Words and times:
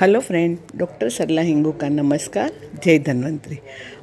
Hello 0.00 0.20
friend 0.20 0.58
doctor 0.76 1.08
Sarla 1.08 1.42
Hingu 1.42 1.72
का 1.72 1.88
नमस्कार. 1.88 2.52
जय 2.84 2.98
धन्वंतरी. 2.98 3.58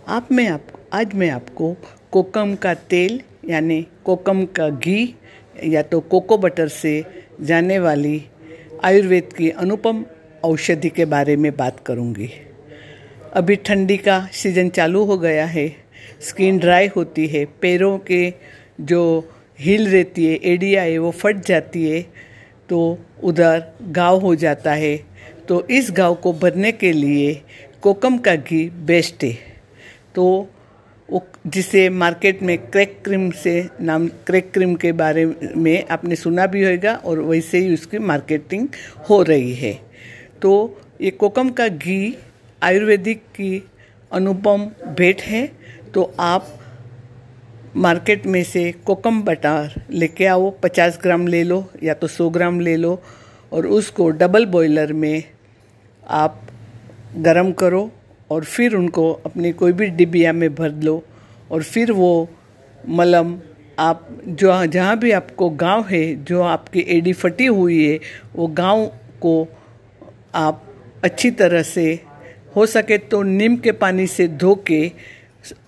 आप 0.07 0.31
मैं 0.31 0.47
आप, 0.47 0.67
आज 0.93 1.13
मैं 1.13 1.29
आपको 1.29 1.75
कोकम 2.11 2.55
का 2.55 2.73
तेल, 2.73 3.19
यानी 3.49 3.87
कोकम 4.05 4.45
का 4.45 4.69
घी, 4.69 5.15
या 5.63 5.81
तो 5.81 5.99
कोको 5.99 6.37
बटर 6.37 6.67
से 6.67 7.05
जाने 7.41 7.79
वाली 7.79 8.21
आयुर्वेद 8.83 9.33
की 9.33 9.49
अनुपम 9.49 10.05
औषधि 10.43 10.89
के 10.89 11.05
बारे 11.05 11.35
में 11.35 11.55
बात 11.57 11.79
करूँगी। 11.79 12.29
अभी 13.33 13.55
ठंडी 13.55 13.97
का 13.97 14.29
सीज़न 14.33 14.69
चालू 14.69 15.03
हो 15.03 15.17
गया 15.17 15.45
है। 15.45 15.67
स्किन 16.21 16.57
ड्राई 16.57 16.87
होती 16.87 17.27
है। 17.27 17.45
पैरों 17.45 17.97
के 17.99 18.33
जो 18.81 19.29
हील 19.59 19.89
रहती 19.89 20.25
है 20.25 20.39
एडिया 20.43 20.81
है, 20.81 20.97
वो 20.97 21.11
फट 21.11 21.45
जाती 21.45 21.89
है 21.89 22.01
तो 22.69 22.97
उधर 23.23 23.63
घाव 23.81 24.19
हो 24.19 24.35
जाता 24.35 24.73
है। 24.73 25.08
तो 25.49 25.61
इस 25.67 25.91
घाव 25.91 26.15
को 26.15 26.33
भरने 26.33 26.71
के 26.71 26.91
लिए 26.91 27.33
कोकम 27.81 28.17
का 28.17 28.35
घी 28.35 28.69
बेस्ट 28.85 29.23
है। 29.23 29.33
तो 30.15 30.49
जिसे 31.47 31.89
मार्केट 31.89 32.41
में 32.43 32.57
क्रैक 32.61 32.99
क्रीम 33.05 33.29
से 33.33 33.53
नाम 33.81 34.07
क्रैक 34.27 34.51
क्रीम 34.53 34.75
के 34.75 34.91
बारे 34.91 35.25
में 35.57 35.87
आपने 35.91 36.15
सुना 36.15 36.45
भी 36.45 36.63
होगा 36.63 36.93
और 36.95 37.19
वैसे 37.19 37.59
ही 37.59 37.73
उसकी 37.73 37.99
मार्केटिंग 37.99 38.67
हो 39.09 39.21
रही 39.23 39.53
है। 39.53 39.73
तो 40.41 40.51
ये 41.01 41.11
कोकम 41.11 41.49
का 41.49 41.67
घी 41.67 42.15
आयुर्वेदिक 42.61 43.21
की 43.35 43.51
अनुपम 44.11 44.69
भेंट 44.89 45.21
है। 45.21 45.45
तो 45.93 46.03
आप 46.19 46.53
मार्केट 47.77 48.25
में 48.25 48.43
से 48.43 48.71
कोकम 48.85 49.21
बटार 49.21 49.81
लेके 49.91 50.25
आओ 50.25 50.49
50 50.63 50.99
ग्राम 51.01 51.27
ले 51.27 51.43
लो 51.43 51.63
या 51.83 51.93
तो 51.93 52.07
100 52.07 52.29
ग्राम 52.29 52.59
ले 52.59 52.75
लो 52.75 53.01
और 53.51 53.67
उसको 53.67 54.09
डबल 54.11 54.45
बॉयलर 54.45 54.93
में 54.93 55.23
आप 56.09 56.41
गरम 57.17 57.51
करो 57.51 57.89
और 58.31 58.43
फिर 58.43 58.75
उनको 58.75 59.11
अपनी 59.25 59.51
कोई 59.51 59.71
भी 59.71 59.87
डिबिया 59.87 60.33
में 60.33 60.53
भर 60.55 60.71
लो 60.71 61.03
और 61.51 61.63
फिर 61.63 61.91
वो 61.91 62.29
मलम 62.89 63.37
आप 63.79 64.07
जो, 64.27 64.65
जहाँ 64.65 64.97
भी 64.99 65.11
आपको 65.11 65.49
गाँव 65.49 65.85
है, 65.87 66.23
जो 66.23 66.41
आपकी 66.41 66.85
एडी 66.87 67.13
फटी 67.13 67.45
हुई 67.45 67.85
है, 67.87 67.99
वो 68.35 68.47
गाँव 68.47 68.85
को 69.21 69.47
आप 70.35 70.63
अच्छी 71.03 71.31
तरह 71.31 71.63
से 71.63 72.03
हो 72.55 72.65
सके 72.65 72.97
तो 72.97 73.21
नीम 73.23 73.55
के 73.57 73.71
पानी 73.71 74.07
से 74.07 74.27
धो 74.27 74.55
के 74.67 74.91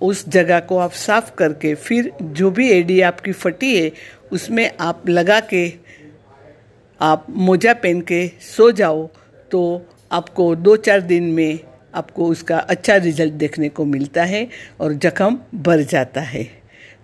उस 0.02 0.28
जगह 0.30 0.60
को 0.60 0.78
आप 0.78 0.92
साफ़ 0.92 1.36
करके 1.36 1.74
फिर 1.76 2.12
जो 2.22 2.52
भी 2.52 2.70
एडी 2.70 3.02
आपकी 3.02 3.32
फटी 3.32 3.76
है, 3.82 3.92
उसमें 4.32 4.72
आप 4.80 5.10
लगा 5.10 5.40
के 5.40 5.74
आप 7.02 7.26
मोजा 7.30 7.74
पहन 7.74 8.02
के 8.02 8.28
सो 8.28 8.72
जाओ 8.72 9.08
तो 9.52 9.62
आपको 10.12 10.56
दो 10.56 10.76
चार 10.76 11.02
दिन 11.02 11.24
में 11.24 11.60
आपको 11.96 12.26
उसका 12.26 12.58
अच्छा 12.58 12.96
रिज़ल्ट 12.96 13.34
देखने 13.34 13.70
को 13.70 13.86
मिलता 13.86 14.24
है 14.24 14.48
और 14.80 14.94
जख्म 14.94 15.40
भर 15.56 15.82
जाता 15.82 16.22
है। 16.22 16.44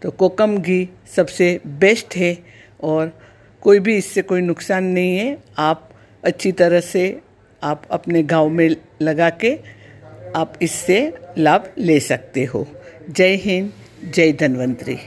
तो 0.01 0.11
कोकम 0.11 0.57
घी 0.57 0.89
सबसे 1.15 1.59
बेस्ट 1.67 2.15
है 2.15 2.37
और 2.83 3.11
कोई 3.61 3.79
भी 3.79 3.97
इससे 3.97 4.21
कोई 4.21 4.41
नुकसान 4.41 4.83
नहीं 4.83 5.17
है। 5.17 5.37
आप 5.57 5.89
अच्छी 6.23 6.51
तरह 6.51 6.79
से 6.79 7.19
आप 7.63 7.83
अपने 7.91 8.23
गाँव 8.23 8.49
में 8.49 8.69
लगा 9.01 9.29
के 9.29 9.57
आप 10.35 10.53
इससे 10.61 11.13
लाभ 11.37 11.73
ले 11.77 11.99
सकते 11.99 12.43
हो। 12.45 12.67
जय 13.09 13.35
हिंद, 13.35 13.71
जय 14.13 14.31
धन्वंतरी। 14.31 14.97